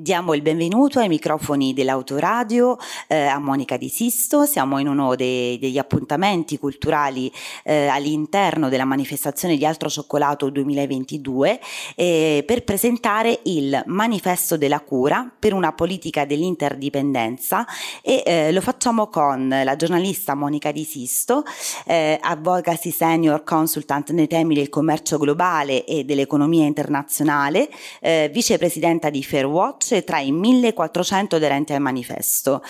Diamo 0.00 0.32
il 0.32 0.40
benvenuto 0.40 0.98
ai 0.98 1.08
microfoni 1.08 1.74
dell'autoradio 1.74 2.78
eh, 3.06 3.26
a 3.26 3.38
Monica 3.38 3.76
Di 3.76 3.90
Sisto, 3.90 4.46
siamo 4.46 4.78
in 4.78 4.88
uno 4.88 5.14
dei, 5.14 5.58
degli 5.58 5.76
appuntamenti 5.76 6.58
culturali 6.58 7.30
eh, 7.64 7.86
all'interno 7.86 8.70
della 8.70 8.86
manifestazione 8.86 9.58
di 9.58 9.66
Altro 9.66 9.90
Cioccolato 9.90 10.48
2022 10.48 11.60
eh, 11.96 12.42
per 12.46 12.64
presentare 12.64 13.40
il 13.42 13.82
Manifesto 13.88 14.56
della 14.56 14.80
Cura 14.80 15.30
per 15.38 15.52
una 15.52 15.74
politica 15.74 16.24
dell'interdipendenza 16.24 17.66
e 18.00 18.22
eh, 18.24 18.52
lo 18.52 18.62
facciamo 18.62 19.08
con 19.08 19.50
la 19.50 19.76
giornalista 19.76 20.34
Monica 20.34 20.72
Di 20.72 20.84
Sisto, 20.84 21.44
eh, 21.84 22.18
Advocacy 22.18 22.90
Senior 22.90 23.44
Consultant 23.44 24.12
nei 24.12 24.28
temi 24.28 24.54
del 24.54 24.70
commercio 24.70 25.18
globale 25.18 25.84
e 25.84 26.04
dell'economia 26.04 26.64
internazionale, 26.64 27.68
eh, 28.00 28.30
vicepresidenta 28.32 29.10
di 29.10 29.22
Fairwatch 29.22 29.88
tra 30.04 30.20
i 30.20 30.32
1400 30.32 31.36
aderenti 31.36 31.72
al 31.72 31.80
manifesto. 31.80 32.62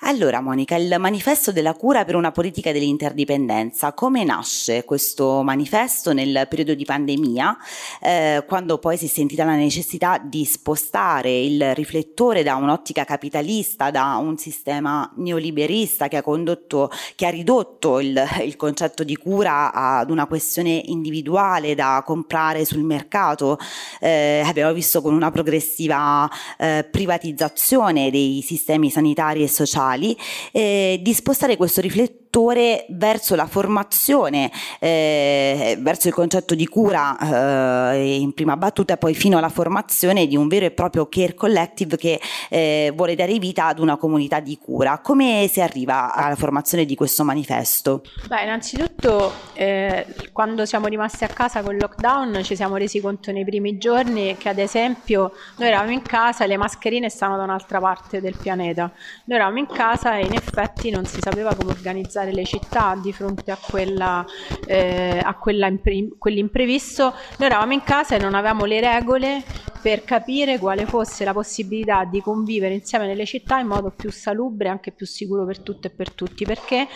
Allora 0.00 0.40
Monica, 0.40 0.76
il 0.76 0.96
manifesto 0.98 1.52
della 1.52 1.74
cura 1.74 2.04
per 2.04 2.14
una 2.14 2.32
politica 2.32 2.72
dell'interdipendenza, 2.72 3.92
come 3.92 4.24
nasce 4.24 4.84
questo 4.84 5.42
manifesto 5.42 6.12
nel 6.12 6.46
periodo 6.48 6.74
di 6.74 6.84
pandemia, 6.84 7.56
eh, 8.00 8.44
quando 8.46 8.78
poi 8.78 8.96
si 8.96 9.06
è 9.06 9.08
sentita 9.08 9.44
la 9.44 9.56
necessità 9.56 10.18
di 10.22 10.44
spostare 10.44 11.36
il 11.40 11.74
riflettore 11.74 12.42
da 12.42 12.54
un'ottica 12.54 13.04
capitalista, 13.04 13.90
da 13.90 14.16
un 14.16 14.38
sistema 14.38 15.10
neoliberista 15.16 16.08
che 16.08 16.16
ha 16.16 16.22
condotto, 16.22 16.90
che 17.14 17.26
ha 17.26 17.30
ridotto 17.30 18.00
il, 18.00 18.22
il 18.42 18.56
concetto 18.56 19.04
di 19.04 19.16
cura 19.16 19.72
ad 19.72 20.10
una 20.10 20.26
questione 20.26 20.80
individuale 20.86 21.74
da 21.74 22.02
comprare 22.04 22.64
sul 22.64 22.82
mercato, 22.82 23.58
eh, 24.00 24.42
abbiamo 24.44 24.72
visto 24.72 25.02
con 25.02 25.14
una 25.14 25.30
progressiva 25.30 26.28
eh, 26.60 26.86
privatizzazione 26.90 28.10
dei 28.10 28.42
sistemi 28.44 28.90
sanitari 28.90 29.42
e 29.42 29.48
sociali, 29.48 30.16
eh, 30.52 31.00
di 31.02 31.14
spostare 31.14 31.56
questo 31.56 31.80
riflettore 31.80 32.18
settore 32.30 32.86
verso 32.90 33.34
la 33.34 33.46
formazione, 33.46 34.52
eh, 34.78 35.76
verso 35.80 36.06
il 36.06 36.14
concetto 36.14 36.54
di 36.54 36.66
cura 36.68 37.92
eh, 37.92 38.20
in 38.20 38.32
prima 38.34 38.56
battuta 38.56 38.94
e 38.94 38.96
poi 38.96 39.14
fino 39.14 39.36
alla 39.36 39.48
formazione 39.48 40.28
di 40.28 40.36
un 40.36 40.46
vero 40.46 40.64
e 40.66 40.70
proprio 40.70 41.06
care 41.06 41.34
collective 41.34 41.96
che 41.96 42.20
eh, 42.48 42.92
vuole 42.94 43.16
dare 43.16 43.36
vita 43.38 43.66
ad 43.66 43.80
una 43.80 43.96
comunità 43.96 44.38
di 44.38 44.56
cura. 44.58 45.00
Come 45.00 45.48
si 45.50 45.60
arriva 45.60 46.14
alla 46.14 46.36
formazione 46.36 46.84
di 46.84 46.94
questo 46.94 47.24
manifesto? 47.24 48.02
Beh, 48.28 48.44
innanzitutto 48.44 49.32
eh, 49.54 50.06
quando 50.30 50.64
siamo 50.66 50.86
rimasti 50.86 51.24
a 51.24 51.28
casa 51.28 51.62
con 51.62 51.74
il 51.74 51.80
lockdown 51.80 52.44
ci 52.44 52.54
siamo 52.54 52.76
resi 52.76 53.00
conto 53.00 53.32
nei 53.32 53.44
primi 53.44 53.76
giorni 53.76 54.36
che 54.38 54.48
ad 54.48 54.58
esempio 54.58 55.32
noi 55.56 55.66
eravamo 55.66 55.90
in 55.90 56.02
casa 56.02 56.44
e 56.44 56.46
le 56.46 56.56
mascherine 56.56 57.08
stavano 57.08 57.38
da 57.38 57.44
un'altra 57.44 57.80
parte 57.80 58.20
del 58.20 58.36
pianeta. 58.40 58.92
Noi 59.24 59.36
eravamo 59.36 59.58
in 59.58 59.66
casa 59.66 60.16
e 60.16 60.26
in 60.26 60.34
effetti 60.34 60.90
non 60.90 61.04
si 61.06 61.18
sapeva 61.20 61.56
come 61.56 61.72
organizzare 61.72 62.18
organizzare 62.20 62.32
le 62.32 62.44
città 62.44 62.98
di 63.00 63.12
fronte 63.12 63.50
a, 63.50 63.58
quella, 63.60 64.24
eh, 64.66 65.20
a 65.22 65.34
quella 65.34 65.66
impre- 65.66 66.08
quell'imprevisto, 66.18 67.14
noi 67.38 67.48
eravamo 67.48 67.72
in 67.72 67.82
casa 67.82 68.16
e 68.16 68.18
non 68.18 68.34
avevamo 68.34 68.64
le 68.64 68.80
regole 68.80 69.42
per 69.80 70.04
capire 70.04 70.58
quale 70.58 70.84
fosse 70.84 71.24
la 71.24 71.32
possibilità 71.32 72.04
di 72.04 72.20
convivere 72.20 72.74
insieme 72.74 73.06
nelle 73.06 73.24
città 73.24 73.58
in 73.58 73.66
modo 73.66 73.90
più 73.90 74.10
salubre 74.10 74.68
e 74.68 74.70
anche 74.70 74.90
più 74.90 75.06
sicuro 75.06 75.46
per 75.46 75.60
tutte 75.60 75.88
e 75.88 75.90
per 75.90 76.12
tutti, 76.12 76.44
perché 76.44 76.86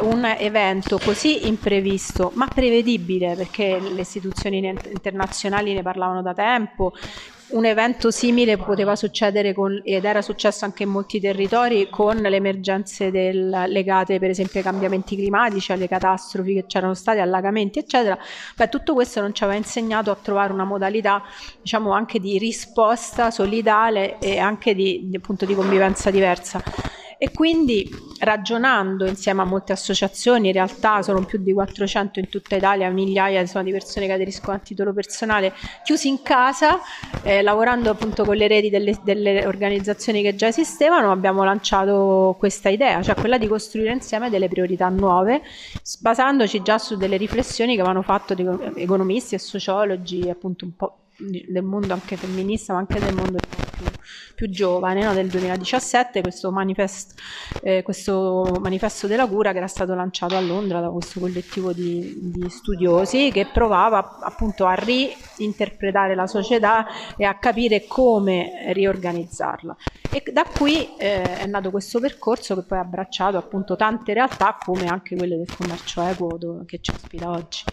un 0.00 0.24
evento 0.24 0.98
così 0.98 1.46
imprevisto, 1.46 2.32
ma 2.34 2.48
prevedibile, 2.48 3.36
perché 3.36 3.78
le 3.78 4.00
istituzioni 4.00 4.58
internazionali 4.58 5.74
ne 5.74 5.82
parlavano 5.82 6.22
da 6.22 6.34
tempo, 6.34 6.92
un 7.48 7.64
evento 7.66 8.10
simile 8.10 8.56
poteva 8.56 8.96
succedere 8.96 9.52
con, 9.52 9.80
ed 9.84 10.04
era 10.04 10.22
successo 10.22 10.64
anche 10.64 10.84
in 10.84 10.88
molti 10.88 11.20
territori 11.20 11.88
con 11.90 12.16
le 12.16 12.34
emergenze 12.34 13.10
del, 13.10 13.64
legate 13.68 14.18
per 14.18 14.30
esempio 14.30 14.60
ai 14.60 14.64
cambiamenti 14.64 15.14
climatici, 15.14 15.72
alle 15.72 15.86
catastrofi 15.86 16.54
che 16.54 16.64
c'erano 16.66 16.94
state, 16.94 17.20
allagamenti 17.20 17.78
eccetera. 17.78 18.18
Beh, 18.56 18.68
tutto 18.68 18.94
questo 18.94 19.20
non 19.20 19.34
ci 19.34 19.44
aveva 19.44 19.58
insegnato 19.58 20.10
a 20.10 20.16
trovare 20.20 20.52
una 20.52 20.64
modalità 20.64 21.22
diciamo 21.60 21.92
anche 21.92 22.18
di 22.18 22.38
risposta 22.38 23.30
solidale 23.30 24.18
e 24.18 24.38
anche 24.38 24.74
di, 24.74 25.02
di, 25.04 25.16
appunto, 25.16 25.44
di 25.44 25.54
convivenza 25.54 26.10
diversa. 26.10 26.62
E 27.24 27.30
quindi 27.30 27.88
ragionando 28.18 29.06
insieme 29.06 29.40
a 29.40 29.46
molte 29.46 29.72
associazioni, 29.72 30.48
in 30.48 30.52
realtà 30.52 31.00
sono 31.00 31.24
più 31.24 31.38
di 31.38 31.54
400 31.54 32.18
in 32.18 32.28
tutta 32.28 32.54
Italia, 32.54 32.90
migliaia 32.90 33.40
insomma, 33.40 33.64
di 33.64 33.70
persone 33.70 34.04
che 34.04 34.12
aderiscono 34.12 34.58
a 34.58 34.58
titolo 34.58 34.92
personale, 34.92 35.54
chiusi 35.84 36.08
in 36.08 36.20
casa, 36.20 36.80
eh, 37.22 37.40
lavorando 37.40 37.88
appunto 37.88 38.26
con 38.26 38.36
le 38.36 38.46
reti 38.46 38.68
delle, 38.68 39.00
delle, 39.02 39.46
organizzazioni 39.46 40.20
che 40.20 40.34
già 40.34 40.48
esistevano, 40.48 41.10
abbiamo 41.10 41.44
lanciato 41.44 42.36
questa 42.38 42.68
idea, 42.68 43.00
cioè 43.02 43.14
quella 43.14 43.38
di 43.38 43.46
costruire 43.46 43.92
insieme 43.92 44.28
delle 44.28 44.48
priorità 44.48 44.90
nuove, 44.90 45.40
basandoci 46.00 46.60
già 46.60 46.76
su 46.76 46.98
delle 46.98 47.16
riflessioni 47.16 47.74
che 47.74 47.80
avevano 47.80 48.02
fatto 48.02 48.34
economisti 48.76 49.34
e 49.34 49.38
sociologi, 49.38 50.28
appunto 50.28 50.66
un 50.66 50.76
po' 50.76 50.98
del 51.16 51.62
mondo 51.62 51.94
anche 51.94 52.16
femminista, 52.16 52.74
ma 52.74 52.80
anche 52.80 53.00
del 53.00 53.14
mondo 53.14 53.38
più, 53.38 53.63
più 54.34 54.48
giovane, 54.50 55.02
no? 55.02 55.12
del 55.12 55.28
2017, 55.28 56.20
questo, 56.20 56.50
manifest, 56.50 57.20
eh, 57.62 57.82
questo, 57.82 58.58
manifesto 58.60 59.06
della 59.06 59.26
cura 59.26 59.52
che 59.52 59.58
era 59.58 59.66
stato 59.66 59.94
lanciato 59.94 60.36
a 60.36 60.40
Londra 60.40 60.80
da 60.80 60.88
questo 60.88 61.20
collettivo 61.20 61.72
di, 61.72 62.14
di 62.20 62.48
studiosi 62.48 63.30
che 63.32 63.46
provava 63.52 64.18
appunto 64.20 64.66
a 64.66 64.74
reinterpretare 64.74 66.14
la 66.14 66.26
società 66.26 66.86
e 67.16 67.24
a 67.24 67.38
capire 67.38 67.86
come 67.86 68.72
riorganizzarla. 68.72 69.76
E 70.10 70.22
da 70.32 70.44
qui 70.44 70.96
eh, 70.96 71.38
è 71.38 71.46
nato 71.46 71.70
questo 71.70 72.00
percorso 72.00 72.54
che 72.54 72.62
poi 72.62 72.78
ha 72.78 72.82
abbracciato 72.82 73.36
appunto 73.36 73.76
tante 73.76 74.12
realtà 74.12 74.56
come 74.62 74.86
anche 74.86 75.16
quelle 75.16 75.36
del 75.36 75.54
commercio 75.54 76.02
equo 76.02 76.62
che 76.66 76.78
ci 76.80 76.90
ospita 76.90 77.30
oggi. 77.30 77.64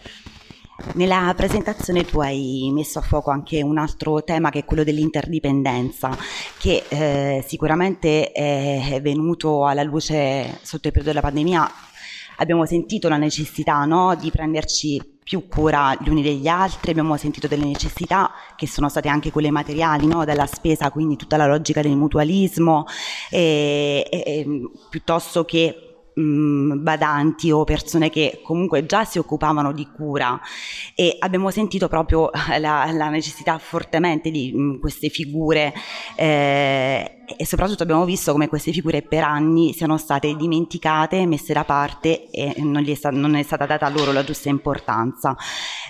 Nella 0.94 1.32
presentazione 1.36 2.04
tu 2.04 2.20
hai 2.20 2.70
messo 2.72 2.98
a 2.98 3.02
fuoco 3.02 3.30
anche 3.30 3.62
un 3.62 3.78
altro 3.78 4.24
tema 4.24 4.50
che 4.50 4.60
è 4.60 4.64
quello 4.64 4.84
dell'interdipendenza, 4.84 6.16
che 6.58 6.84
eh, 6.88 7.44
sicuramente 7.46 8.32
è 8.32 8.98
venuto 9.02 9.66
alla 9.66 9.82
luce 9.82 10.58
sotto 10.62 10.88
il 10.88 10.92
periodo 10.92 11.08
della 11.10 11.20
pandemia. 11.20 11.70
Abbiamo 12.38 12.66
sentito 12.66 13.08
la 13.08 13.16
necessità 13.16 13.84
no, 13.84 14.16
di 14.16 14.30
prenderci 14.30 15.00
più 15.22 15.46
cura 15.46 15.96
gli 16.00 16.08
uni 16.08 16.22
degli 16.22 16.48
altri, 16.48 16.90
abbiamo 16.90 17.16
sentito 17.16 17.46
delle 17.46 17.64
necessità 17.64 18.32
che 18.56 18.66
sono 18.66 18.88
state 18.88 19.08
anche 19.08 19.30
quelle 19.30 19.50
materiali, 19.50 20.06
no? 20.06 20.24
della 20.24 20.46
spesa, 20.46 20.90
quindi 20.90 21.16
tutta 21.16 21.36
la 21.36 21.46
logica 21.46 21.80
del 21.80 21.96
mutualismo, 21.96 22.86
e, 23.30 24.06
e, 24.10 24.46
piuttosto 24.90 25.44
che 25.44 25.91
badanti 26.14 27.50
o 27.50 27.64
persone 27.64 28.10
che 28.10 28.40
comunque 28.44 28.84
già 28.86 29.04
si 29.04 29.18
occupavano 29.18 29.72
di 29.72 29.88
cura 29.94 30.38
e 30.94 31.16
abbiamo 31.18 31.50
sentito 31.50 31.88
proprio 31.88 32.30
la, 32.58 32.90
la 32.92 33.08
necessità 33.08 33.58
fortemente 33.58 34.30
di 34.30 34.52
mm, 34.54 34.80
queste 34.80 35.08
figure 35.08 35.72
eh, 36.16 37.22
e 37.36 37.46
soprattutto 37.46 37.82
abbiamo 37.82 38.04
visto 38.04 38.32
come 38.32 38.48
queste 38.48 38.72
figure 38.72 39.02
per 39.02 39.22
anni 39.22 39.72
siano 39.72 39.96
state 39.96 40.34
dimenticate, 40.34 41.26
messe 41.26 41.52
da 41.52 41.64
parte 41.64 42.30
e 42.30 42.54
non, 42.58 42.84
è, 42.86 42.94
sta- 42.94 43.10
non 43.10 43.34
è 43.34 43.42
stata 43.42 43.66
data 43.66 43.88
loro 43.88 44.12
la 44.12 44.24
giusta 44.24 44.48
importanza. 44.48 45.36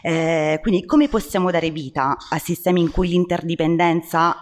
Eh, 0.02 0.58
quindi 0.62 0.84
come 0.84 1.08
possiamo 1.08 1.50
dare 1.50 1.70
vita 1.70 2.16
a 2.30 2.38
sistemi 2.38 2.80
in 2.80 2.90
cui 2.90 3.08
l'interdipendenza 3.08 4.36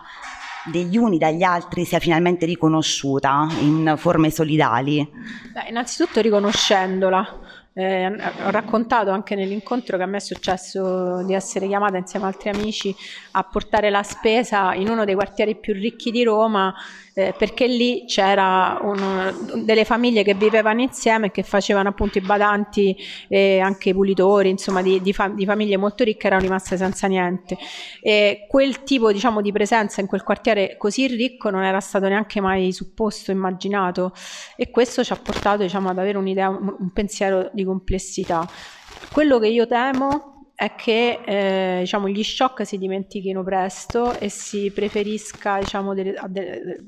degli 0.65 0.97
uni 0.97 1.19
dagli 1.19 1.43
altri 1.43 1.84
sia 1.84 1.98
finalmente 1.98 2.47
riconosciuta 2.47 3.48
in 3.60 3.94
forme 3.97 4.31
solidali? 4.31 5.09
Beh, 5.53 5.69
innanzitutto 5.69 6.21
riconoscendola. 6.21 7.38
Eh, 7.80 8.06
ho 8.44 8.50
raccontato 8.50 9.10
anche 9.10 9.34
nell'incontro 9.34 9.96
che 9.96 10.02
a 10.02 10.06
me 10.06 10.18
è 10.18 10.20
successo 10.20 11.22
di 11.24 11.32
essere 11.32 11.66
chiamata 11.66 11.96
insieme 11.96 12.26
ad 12.26 12.34
altri 12.34 12.50
amici 12.50 12.94
a 13.30 13.42
portare 13.42 13.88
la 13.88 14.02
spesa 14.02 14.74
in 14.74 14.91
uno 14.91 15.06
dei 15.06 15.14
quartieri 15.14 15.56
più 15.56 15.72
ricchi 15.72 16.10
di 16.10 16.22
Roma 16.22 16.74
eh, 17.15 17.34
perché 17.36 17.66
lì 17.66 18.04
c'erano 18.06 19.32
delle 19.65 19.84
famiglie 19.84 20.22
che 20.22 20.34
vivevano 20.34 20.80
insieme 20.80 21.27
e 21.27 21.30
che 21.30 21.42
facevano 21.42 21.88
appunto 21.88 22.18
i 22.18 22.21
badanti 22.21 22.97
e 23.28 23.60
anche 23.60 23.91
i 23.91 23.94
pulitori, 23.94 24.48
insomma 24.48 24.83
di, 24.83 25.00
di, 25.00 25.12
fam- 25.12 25.34
di 25.34 25.44
famiglie 25.44 25.76
molto 25.76 26.04
ricche 26.04 26.26
erano 26.26 26.42
rimaste 26.42 26.76
senza 26.76 27.06
niente. 27.06 27.56
E 28.00 28.47
quel 28.48 28.83
tipo 28.84 29.12
diciamo, 29.12 29.41
di 29.41 29.53
presenza 29.53 30.00
in 30.00 30.06
quel 30.06 30.22
quartiere 30.22 30.76
così 30.78 31.06
ricco 31.06 31.50
non 31.50 31.62
era 31.62 31.80
stato 31.80 32.09
neanche 32.09 32.41
mai 32.41 32.72
supposto, 32.72 33.30
immaginato 33.30 34.12
e 34.56 34.71
questo 34.71 35.03
ci 35.04 35.12
ha 35.12 35.16
portato 35.16 35.62
diciamo, 35.62 35.88
ad 35.88 35.98
avere 35.98 36.18
un'idea, 36.18 36.48
un, 36.48 36.74
un 36.78 36.91
pensiero 36.92 37.50
di 37.53 37.65
complessità. 37.71 38.49
Quello 39.09 39.39
che 39.39 39.49
io 39.49 39.67
temo 39.67 40.53
è 40.61 40.75
che 40.75 41.22
eh, 41.25 41.78
diciamo, 41.81 42.07
gli 42.09 42.22
shock 42.22 42.67
si 42.67 42.77
dimentichino 42.77 43.43
presto 43.43 44.15
e 44.15 44.28
si 44.28 44.71
preferisca 44.72 45.59
diciamo, 45.59 45.95
delle, 45.95 46.15
de, 46.28 46.84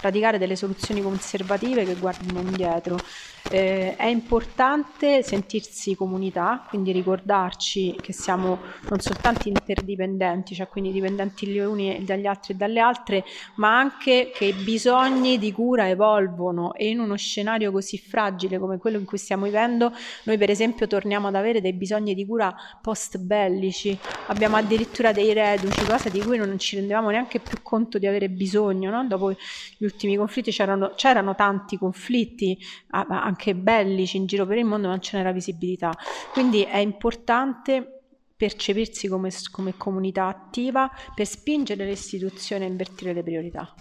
praticare 0.00 0.38
delle 0.38 0.54
soluzioni 0.54 1.02
conservative 1.02 1.84
che 1.84 1.96
guardino 1.96 2.40
indietro. 2.40 3.02
Eh, 3.50 3.96
è 3.96 4.06
importante 4.06 5.22
sentirsi 5.22 5.94
comunità, 5.94 6.66
quindi 6.68 6.92
ricordarci 6.92 7.96
che 7.98 8.12
siamo 8.12 8.58
non 8.90 9.00
soltanto 9.00 9.48
interdipendenti, 9.48 10.54
cioè 10.54 10.68
quindi 10.68 10.92
dipendenti 10.92 11.46
gli 11.46 11.58
uni 11.58 12.04
dagli 12.04 12.26
altri 12.26 12.52
e 12.52 12.56
dalle 12.56 12.80
altre, 12.80 13.24
ma 13.56 13.78
anche 13.78 14.30
che 14.34 14.44
i 14.46 14.52
bisogni 14.52 15.38
di 15.38 15.50
cura 15.52 15.88
evolvono 15.88 16.74
e 16.74 16.88
in 16.88 17.00
uno 17.00 17.16
scenario 17.16 17.72
così 17.72 17.96
fragile 17.98 18.58
come 18.58 18.76
quello 18.76 18.98
in 18.98 19.06
cui 19.06 19.16
stiamo 19.16 19.44
vivendo, 19.44 19.92
noi 20.24 20.36
per 20.36 20.50
esempio 20.50 20.86
torniamo 20.86 21.28
ad 21.28 21.34
avere 21.34 21.62
dei 21.62 21.72
bisogni 21.72 22.14
di 22.14 22.26
cura 22.26 22.54
post 22.82 23.16
bellici, 23.18 23.98
abbiamo 24.26 24.56
addirittura 24.56 25.12
dei 25.12 25.32
reduci, 25.32 25.86
cosa 25.86 26.10
di 26.10 26.20
cui 26.20 26.36
non 26.36 26.58
ci 26.58 26.76
rendevamo 26.76 27.08
neanche 27.08 27.38
più 27.38 27.58
conto 27.62 27.98
di 27.98 28.06
avere 28.06 28.28
bisogno, 28.28 28.90
no? 28.90 29.06
dopo 29.06 29.30
gli 29.30 29.84
ultimi 29.84 30.16
conflitti 30.16 30.50
c'erano, 30.50 30.92
c'erano 30.96 31.34
tanti 31.34 31.78
conflitti 31.78 32.58
anche 32.90 33.37
bellici 33.54 34.16
in 34.16 34.26
giro 34.26 34.46
per 34.46 34.58
il 34.58 34.64
mondo, 34.64 34.86
ma 34.86 34.94
non 34.94 35.02
ce 35.02 35.16
n'era 35.16 35.32
visibilità. 35.32 35.92
Quindi 36.32 36.62
è 36.62 36.78
importante 36.78 37.97
percepirsi 38.38 39.08
come, 39.08 39.30
come, 39.50 39.76
comunità 39.76 40.28
attiva 40.28 40.88
per 41.12 41.26
spingere 41.26 41.84
le 41.84 41.90
istituzioni 41.90 42.64
a 42.64 42.68
invertire 42.68 43.12
le 43.12 43.24
priorità. 43.24 43.74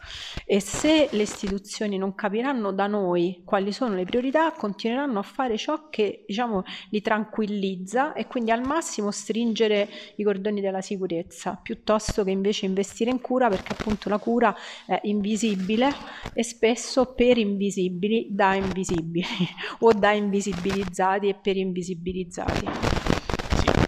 E 0.45 0.59
se 0.59 1.09
le 1.12 1.21
istituzioni 1.21 2.00
non 2.00 2.15
capiranno 2.15 2.71
da 2.74 2.88
noi 2.88 3.44
quali 3.45 3.71
sono 3.71 3.94
le 3.94 4.06
priorità, 4.06 4.51
continueranno 4.54 5.19
a 5.19 5.21
fare 5.21 5.57
ciò 5.57 5.89
che 5.89 6.24
diciamo, 6.25 6.63
li 6.89 7.01
tranquillizza 7.01 8.13
e 8.13 8.25
quindi 8.25 8.50
al 8.50 8.65
massimo 8.65 9.12
stringere 9.12 9.88
i 10.15 10.24
cordoni 10.24 10.60
della 10.60 10.81
sicurezza, 10.81 11.60
piuttosto 11.62 12.24
che 12.24 12.31
invece 12.31 12.65
investire 12.65 13.12
in 13.12 13.21
cura, 13.21 13.50
perché 13.50 13.74
appunto 13.74 14.10
la 14.10 14.18
cura 14.18 14.56
è 14.88 15.00
invisibile 15.03 15.94
e 16.33 16.44
spesso 16.44 17.13
per 17.13 17.38
invisibili 17.38 18.30
da 18.31 18.56
invisibili 18.56 19.24
o 19.81 19.94
da 19.94 20.13
invisibilizzati 20.13 21.27
e 21.27 21.36
per 21.36 21.57
invisibilizzati. 21.57 22.97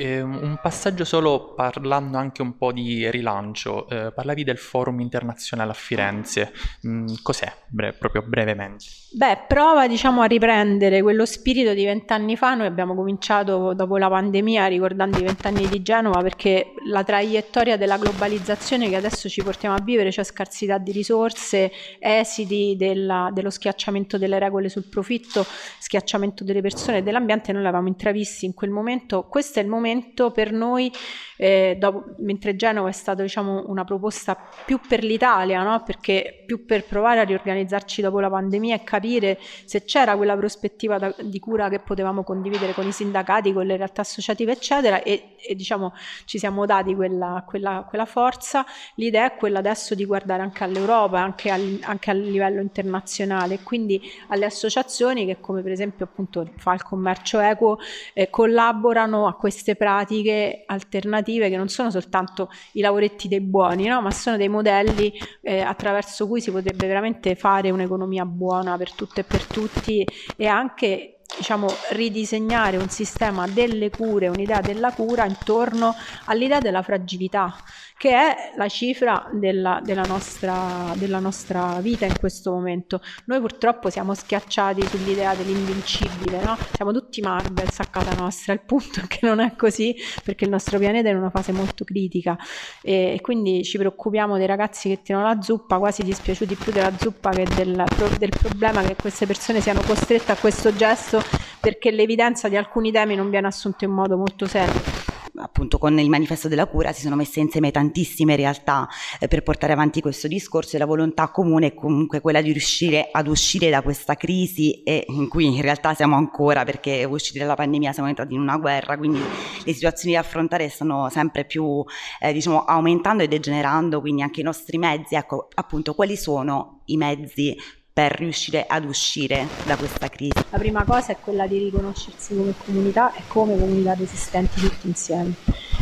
Eh, 0.01 0.21
un 0.21 0.57
passaggio 0.61 1.03
solo 1.03 1.53
parlando 1.53 2.17
anche 2.17 2.41
un 2.41 2.55
po' 2.55 2.71
di 2.71 3.11
rilancio. 3.11 3.85
Eh, 3.89 4.13
parlavi 4.13 4.45
del 4.45 4.57
forum 4.57 5.01
internazionale 5.01 5.71
a 5.71 5.73
Firenze. 5.73 6.53
Mm, 6.87 7.07
cos'è, 7.21 7.51
Bre- 7.67 7.91
proprio 7.91 8.21
brevemente? 8.21 8.85
Beh, 9.11 9.43
prova 9.45 9.89
diciamo 9.89 10.21
a 10.21 10.25
riprendere 10.25 11.01
quello 11.01 11.25
spirito 11.25 11.73
di 11.73 11.83
vent'anni 11.83 12.37
fa. 12.37 12.53
Noi 12.53 12.67
abbiamo 12.67 12.95
cominciato 12.95 13.73
dopo 13.73 13.97
la 13.97 14.07
pandemia 14.07 14.67
ricordando 14.67 15.17
i 15.17 15.23
vent'anni 15.23 15.67
di 15.67 15.81
Genova 15.81 16.21
perché 16.21 16.75
la 16.87 17.03
traiettoria 17.03 17.75
della 17.75 17.97
globalizzazione 17.97 18.87
che 18.87 18.95
adesso 18.95 19.27
ci 19.27 19.43
portiamo 19.43 19.75
a 19.75 19.81
vivere, 19.81 20.13
cioè 20.13 20.23
scarsità 20.23 20.77
di 20.77 20.93
risorse, 20.93 21.73
esiti 21.99 22.75
della, 22.77 23.31
dello 23.33 23.49
schiacciamento 23.49 24.17
delle 24.17 24.39
regole 24.39 24.69
sul 24.69 24.87
profitto, 24.87 25.45
schiacciamento 25.79 26.45
delle 26.45 26.61
persone 26.61 26.99
e 26.99 27.03
dell'ambiente, 27.03 27.51
noi 27.51 27.63
l'avevamo 27.63 27.89
intravisti 27.89 28.45
in 28.45 28.53
quel 28.53 28.69
momento. 28.69 29.27
Questo 29.27 29.59
è 29.59 29.61
il 29.61 29.67
momento 29.67 29.87
momento 29.89 30.31
per 30.31 30.51
noi, 30.51 30.91
eh, 31.37 31.75
dopo, 31.79 32.15
mentre 32.19 32.55
Genova 32.55 32.89
è 32.89 32.93
stata 32.93 33.21
diciamo, 33.21 33.65
una 33.67 33.83
proposta 33.83 34.37
più 34.65 34.79
per 34.85 35.03
l'Italia, 35.03 35.63
no? 35.63 35.83
perché 35.83 36.43
più 36.45 36.65
per 36.65 36.85
provare 36.85 37.19
a 37.19 37.23
riorganizzarci 37.23 38.01
dopo 38.01 38.19
la 38.19 38.29
pandemia 38.29 38.75
e 38.75 38.83
capire 38.83 39.39
se 39.65 39.83
c'era 39.83 40.15
quella 40.15 40.35
prospettiva 40.35 40.97
da, 40.97 41.13
di 41.21 41.39
cura 41.39 41.69
che 41.69 41.79
potevamo 41.79 42.23
condividere 42.23 42.73
con 42.73 42.87
i 42.87 42.91
sindacati, 42.91 43.53
con 43.53 43.65
le 43.65 43.77
realtà 43.77 44.01
associative, 44.01 44.51
eccetera, 44.51 45.01
e, 45.01 45.35
e 45.37 45.55
diciamo, 45.55 45.93
ci 46.25 46.37
siamo 46.37 46.65
dati 46.65 46.93
quella, 46.95 47.43
quella, 47.47 47.85
quella, 47.87 48.05
forza. 48.05 48.65
L'idea 48.95 49.25
è 49.25 49.35
quella 49.35 49.59
adesso 49.59 49.95
di 49.95 50.05
guardare 50.05 50.41
anche 50.41 50.63
all'Europa, 50.63 51.19
anche, 51.19 51.49
al, 51.49 51.79
anche 51.83 52.09
a 52.09 52.13
livello 52.13 52.61
internazionale, 52.61 53.59
quindi 53.63 54.01
alle 54.27 54.45
associazioni 54.45 55.25
che 55.25 55.39
come 55.39 55.61
per 55.61 55.71
esempio 55.71 56.05
appunto 56.05 56.49
fa 56.57 56.73
il 56.73 56.83
commercio 56.83 57.39
equo 57.39 57.79
eh, 58.13 58.29
collaborano 58.29 59.27
a 59.27 59.35
queste 59.35 59.75
pratiche 59.79 60.63
alternative 60.65 61.49
che 61.49 61.55
non 61.55 61.69
sono 61.69 61.89
soltanto 61.89 62.49
i 62.73 62.81
lavoretti 62.81 63.29
dei 63.29 63.39
buoni, 63.39 63.87
no? 63.87 64.01
ma 64.01 64.11
sono 64.11 64.35
dei 64.35 64.49
modelli 64.49 65.13
eh, 65.41 65.61
attraverso 65.61 66.27
cui 66.27 66.41
si 66.41 66.51
potrebbe 66.51 66.85
veramente 66.85 67.35
fare 67.35 67.71
un'economia 67.71 68.25
buona 68.25 68.75
per 68.75 68.91
tutte 68.93 69.21
e 69.21 69.23
per 69.23 69.45
tutti 69.45 70.05
e 70.35 70.47
anche 70.47 71.18
diciamo, 71.37 71.67
ridisegnare 71.91 72.77
un 72.77 72.89
sistema 72.89 73.47
delle 73.47 73.89
cure, 73.89 74.27
un'idea 74.27 74.61
della 74.61 74.91
cura 74.91 75.25
intorno 75.25 75.95
all'idea 76.25 76.59
della 76.59 76.81
fragilità 76.81 77.55
che 77.99 78.11
è 78.11 78.53
la 78.55 78.69
cifra 78.69 79.29
della, 79.33 79.81
della, 79.83 80.03
nostra, 80.03 80.93
della, 80.95 81.19
nostra, 81.19 81.81
vita 81.81 82.05
in 82.05 82.17
questo 82.17 82.49
momento. 82.49 83.01
Noi 83.25 83.41
purtroppo 83.41 83.89
siamo 83.89 84.13
schiacciati 84.13 84.81
sull'idea 84.87 85.35
dell'invincibile, 85.35 86.41
no? 86.41 86.57
siamo 86.71 86.93
tutti 86.93 87.19
Marvels 87.19 87.77
a 87.81 87.87
casa 87.87 88.13
nostra, 88.13 88.53
il 88.53 88.61
punto 88.61 89.01
è 89.01 89.07
che 89.07 89.25
non 89.25 89.41
è 89.41 89.53
così 89.57 89.93
perché 90.23 90.45
il 90.45 90.49
nostro 90.49 90.79
pianeta 90.79 91.09
è 91.09 91.11
in 91.11 91.17
una 91.17 91.29
fase 91.29 91.51
molto 91.51 91.83
critica 91.83 92.37
e, 92.81 93.15
e 93.15 93.21
quindi 93.21 93.65
ci 93.65 93.77
preoccupiamo 93.77 94.37
dei 94.37 94.47
ragazzi 94.47 94.87
che 94.87 95.01
tirano 95.01 95.25
la 95.25 95.41
zuppa, 95.41 95.77
quasi 95.77 96.01
dispiaciuti 96.01 96.55
più 96.55 96.71
della 96.71 96.93
zuppa 96.97 97.31
che 97.31 97.45
del, 97.53 97.83
del 98.17 98.29
problema 98.29 98.81
che 98.81 98.95
queste 98.95 99.25
persone 99.25 99.59
siano 99.59 99.81
costrette 99.81 100.31
a 100.31 100.37
questo 100.37 100.73
gesto 100.73 101.18
perché 101.59 101.91
l'evidenza 101.91 102.47
di 102.47 102.55
alcuni 102.55 102.91
temi 102.91 103.15
non 103.15 103.29
viene 103.29 103.47
assunta 103.47 103.85
in 103.85 103.91
modo 103.91 104.17
molto 104.17 104.45
serio. 104.45 105.09
Appunto 105.41 105.77
con 105.77 105.97
il 105.97 106.09
manifesto 106.09 106.49
della 106.49 106.65
cura 106.65 106.91
si 106.91 107.01
sono 107.01 107.15
messe 107.15 107.39
insieme 107.39 107.71
tantissime 107.71 108.35
realtà 108.35 108.89
eh, 109.19 109.29
per 109.29 109.41
portare 109.41 109.71
avanti 109.71 110.01
questo 110.01 110.27
discorso 110.27 110.75
e 110.75 110.79
la 110.79 110.85
volontà 110.85 111.29
comune 111.29 111.67
è 111.67 111.73
comunque 111.73 112.19
quella 112.19 112.41
di 112.41 112.51
riuscire 112.51 113.09
ad 113.09 113.27
uscire 113.27 113.69
da 113.69 113.81
questa 113.81 114.15
crisi 114.15 114.83
e 114.83 115.05
in 115.07 115.29
cui 115.29 115.45
in 115.45 115.61
realtà 115.61 115.93
siamo 115.93 116.17
ancora 116.17 116.65
perché 116.65 117.05
usciti 117.05 117.39
dalla 117.39 117.55
pandemia 117.55 117.93
siamo 117.93 118.09
entrati 118.09 118.33
in 118.33 118.41
una 118.41 118.57
guerra, 118.57 118.97
quindi 118.97 119.21
le 119.63 119.73
situazioni 119.73 120.15
da 120.15 120.19
affrontare 120.21 120.67
stanno 120.67 121.07
sempre 121.09 121.45
più 121.45 121.83
eh, 122.19 122.33
diciamo 122.33 122.65
aumentando 122.65 123.23
e 123.23 123.29
degenerando, 123.29 124.01
quindi 124.01 124.21
anche 124.21 124.41
i 124.41 124.43
nostri 124.43 124.77
mezzi, 124.77 125.15
ecco 125.15 125.47
appunto 125.53 125.93
quali 125.93 126.17
sono 126.17 126.81
i 126.85 126.97
mezzi 126.97 127.55
per 127.99 128.17
riuscire 128.17 128.65
ad 128.65 128.85
uscire 128.85 129.45
da 129.65 129.75
questa 129.75 130.07
crisi? 130.07 130.31
La 130.51 130.57
prima 130.57 130.85
cosa 130.85 131.11
è 131.11 131.17
quella 131.19 131.47
di 131.47 131.57
riconoscersi 131.57 132.33
come 132.33 132.53
comunità 132.63 133.13
e 133.13 133.23
come 133.27 133.59
comunità 133.59 133.93
resistenti 133.93 134.61
tutti 134.61 134.87
insieme. 134.87 135.33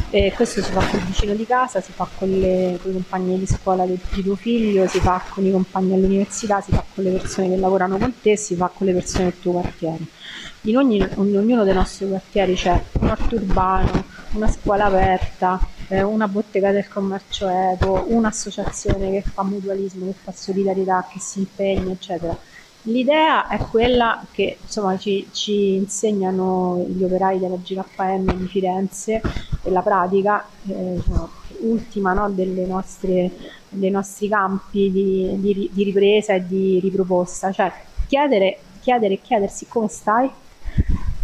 E 0.10 0.34
questo 0.36 0.64
si 0.64 0.72
fa 0.72 0.84
col 0.84 1.02
vicino 1.02 1.36
di 1.36 1.46
casa, 1.46 1.80
si 1.80 1.92
fa 1.92 2.08
con, 2.18 2.28
le, 2.28 2.80
con 2.82 2.90
i 2.90 2.94
compagni 2.96 3.38
di 3.38 3.46
scuola 3.46 3.86
del, 3.86 4.00
di 4.10 4.24
tuo 4.24 4.36
figlio, 4.36 4.88
si 4.88 5.00
fa 5.00 5.24
con 5.30 5.46
i 5.46 5.52
compagni 5.52 5.94
all'università, 5.94 6.60
si 6.60 6.72
fa 6.72 6.84
con 6.92 7.04
le 7.04 7.12
persone 7.12 7.50
che 7.50 7.58
lavorano 7.58 8.00
con 8.00 8.12
te, 8.20 8.36
si 8.36 8.56
fa 8.56 8.72
con 8.74 8.88
le 8.88 8.94
persone 8.94 9.26
del 9.26 9.40
tuo 9.40 9.52
quartiere. 9.52 10.00
In, 10.62 10.78
ogni, 10.78 10.98
in 10.98 11.38
ognuno 11.38 11.64
dei 11.64 11.74
nostri 11.76 12.08
quartieri 12.08 12.56
c'è 12.56 12.82
un 13.00 13.10
orto 13.10 13.36
urbano, 13.36 14.06
una 14.32 14.50
scuola 14.50 14.86
aperta, 14.86 15.60
eh, 15.90 16.04
una 16.04 16.28
bottega 16.28 16.72
del 16.72 16.88
commercio 16.88 17.48
eco, 17.48 18.06
un'associazione 18.08 19.12
che 19.12 19.22
fa 19.22 19.44
mutualismo, 19.44 20.06
che 20.08 20.14
fa 20.14 20.32
solidarietà, 20.32 21.08
che 21.12 21.20
si 21.20 21.40
impegna, 21.40 21.92
eccetera. 21.92 22.38
L'idea 22.84 23.48
è 23.48 23.58
quella 23.58 24.26
che 24.32 24.58
insomma, 24.62 24.98
ci, 24.98 25.28
ci, 25.32 25.76
insegnano 25.76 26.86
gli 26.88 27.04
operai 27.04 27.38
della 27.38 27.58
GKM 27.58 28.34
di 28.34 28.48
Firenze 28.48 29.22
e 29.64 29.70
la 29.72 29.82
pratica 29.82 30.46
eh, 30.68 30.94
diciamo, 30.96 31.30
ultima 31.60 32.14
no, 32.14 32.34
nostre, 32.66 33.32
dei 33.70 33.90
nostri 33.90 34.30
campi 34.30 34.90
di, 34.90 35.36
di, 35.40 35.70
di, 35.74 35.84
ripresa 35.84 36.34
e 36.34 36.48
di 36.48 36.80
riproposta, 36.80 37.52
cioè 37.52 37.72
chiedere, 38.08 38.60
chiedere 38.80 39.20
chiedersi 39.20 39.68
come 39.68 39.90
stai, 39.90 40.30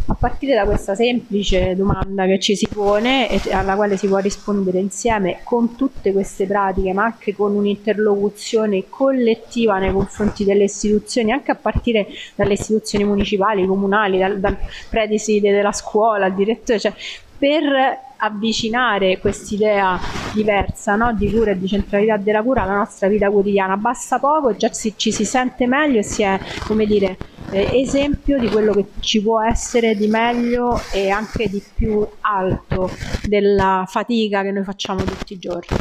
a 0.06 0.16
partire 0.16 0.54
da 0.54 0.66
questa 0.66 0.96
semplice 0.96 1.76
domanda 1.76 2.26
che 2.26 2.40
ci 2.40 2.56
si 2.56 2.68
pone 2.68 3.30
e 3.30 3.54
alla 3.54 3.76
quale 3.76 3.96
si 3.96 4.08
può 4.08 4.18
rispondere 4.18 4.80
insieme 4.80 5.40
con 5.44 5.76
tutte 5.76 6.12
queste 6.12 6.46
pratiche, 6.46 6.92
ma 6.94 7.06
anche 7.06 7.34
con 7.34 7.56
un'interlocuzione 7.56 8.90
collettiva 8.90 9.80
nei 9.80 9.94
confronti 9.94 10.44
delle 10.44 10.66
istituzioni, 10.66 11.32
anche 11.32 11.52
a 11.52 11.56
partire 11.56 12.08
dalle 12.36 12.54
istituzioni 12.54 13.06
municipali, 13.06 13.66
comunali, 13.66 14.18
dal, 14.18 14.40
dal 14.40 14.58
preside 14.90 15.52
della 15.52 15.72
scuola, 15.72 16.26
al 16.26 16.36
direttore, 16.36 16.80
cioè 16.80 16.94
per 17.38 17.64
avvicinare 18.18 19.20
quest'idea 19.20 20.00
diversa 20.34 20.96
no? 20.96 21.14
di 21.14 21.30
cura 21.30 21.52
e 21.52 21.60
di 21.60 21.68
centralità 21.68 22.16
della 22.16 22.42
cura 22.42 22.64
alla 22.64 22.76
nostra 22.76 23.08
vita 23.08 23.30
quotidiana. 23.30 23.76
Basta 23.78 24.20
poco 24.20 24.56
già 24.56 24.72
si, 24.72 24.94
ci 24.96 25.12
si 25.12 25.26
sente 25.26 25.68
meglio 25.68 26.00
e 26.00 26.04
si 26.04 26.24
è, 26.24 26.40
come 26.66 26.86
dire, 26.86 27.18
eh, 27.54 27.80
esempio 27.80 28.40
di 28.40 28.50
quello 28.50 28.74
che 28.74 28.86
ci 29.00 29.22
può 29.22 29.42
essere 29.42 29.96
di 29.96 30.08
meglio 30.08 30.82
e 30.92 31.10
anche 31.10 31.48
di 31.48 31.64
più 31.76 32.06
alto 32.22 32.90
della 33.24 33.86
fatica 33.88 34.42
che 34.42 34.52
noi 34.52 34.64
facciamo 34.64 35.04
tutti 35.04 35.34
i 35.34 35.40
giorni. 35.40 35.78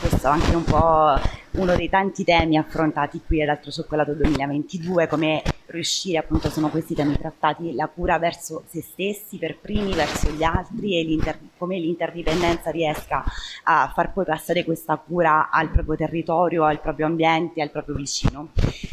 Questo 0.00 0.26
anche 0.26 0.54
un 0.54 0.64
po' 0.64 1.20
uno 1.52 1.74
dei 1.74 1.88
tanti 1.88 2.24
temi 2.24 2.56
affrontati 2.56 3.20
qui 3.26 3.42
all'altro 3.42 3.70
cioccolato 3.70 4.12
2022, 4.12 5.08
come 5.08 5.42
riuscire, 5.66 6.18
appunto 6.18 6.48
sono 6.50 6.68
questi 6.68 6.94
temi 6.94 7.16
trattati, 7.16 7.74
la 7.74 7.88
cura 7.88 8.18
verso 8.18 8.64
se 8.68 8.82
stessi 8.82 9.36
per 9.38 9.58
primi, 9.58 9.92
verso 9.92 10.30
gli 10.30 10.42
altri 10.42 10.98
e 10.98 11.02
l'inter- 11.04 11.38
come 11.56 11.78
l'interdipendenza 11.78 12.70
riesca 12.70 13.24
a 13.64 13.90
far 13.94 14.12
poi 14.12 14.24
passare 14.24 14.64
questa 14.64 14.96
cura 14.96 15.50
al 15.50 15.70
proprio 15.70 15.96
territorio, 15.96 16.64
al 16.64 16.80
proprio 16.80 17.06
ambiente, 17.06 17.62
al 17.62 17.70
proprio 17.70 17.96
vicino. 17.96 18.50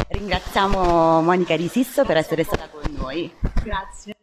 Ringraziamo 0.10 1.22
Monica 1.22 1.56
Risisto 1.56 2.06
per 2.06 2.18
essere 2.18 2.44
stata 2.44 2.68
con 2.70 2.82
noi. 2.96 3.32
Grazie. 3.64 4.17